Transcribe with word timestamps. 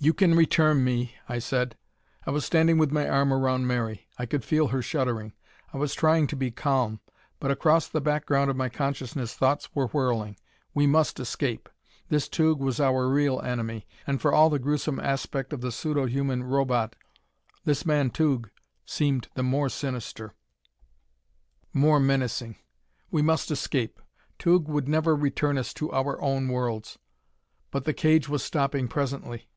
"You 0.00 0.12
can 0.12 0.34
return 0.34 0.82
me," 0.82 1.14
I 1.28 1.38
said. 1.38 1.76
I 2.26 2.32
was 2.32 2.44
standing 2.44 2.78
with 2.78 2.90
my 2.90 3.08
arm 3.08 3.32
around 3.32 3.68
Mary. 3.68 4.08
I 4.18 4.26
could 4.26 4.44
feel 4.44 4.68
her 4.68 4.82
shuddering. 4.82 5.34
I 5.72 5.76
was 5.76 5.94
trying 5.94 6.26
to 6.26 6.36
be 6.36 6.50
calm, 6.50 6.98
but 7.38 7.52
across 7.52 7.86
the 7.86 8.00
background 8.00 8.50
of 8.50 8.56
my 8.56 8.68
consciousness 8.68 9.34
thoughts 9.34 9.72
were 9.72 9.86
whirling. 9.86 10.36
We 10.74 10.88
must 10.88 11.20
escape. 11.20 11.68
This 12.08 12.28
Tugh 12.28 12.58
was 12.58 12.80
our 12.80 13.08
real 13.08 13.40
enemy, 13.42 13.86
and 14.04 14.20
for 14.20 14.32
all 14.32 14.50
the 14.50 14.58
gruesome 14.58 14.98
aspect 14.98 15.52
of 15.52 15.60
the 15.60 15.70
pseudo 15.70 16.06
human 16.06 16.42
Robot, 16.42 16.96
this 17.64 17.86
man 17.86 18.10
Tugh 18.10 18.50
seemed 18.84 19.28
the 19.36 19.44
more 19.44 19.68
sinister, 19.68 20.34
more 21.72 22.00
menacing.... 22.00 22.56
We 23.12 23.22
must 23.22 23.48
escape. 23.48 24.00
Tugh 24.40 24.66
would 24.68 24.88
never 24.88 25.14
return 25.14 25.56
us 25.56 25.72
to 25.74 25.92
our 25.92 26.20
own 26.20 26.48
worlds. 26.48 26.98
But 27.70 27.84
the 27.84 27.94
cage 27.94 28.28
was 28.28 28.42
stopping 28.42 28.88
presently. 28.88 29.48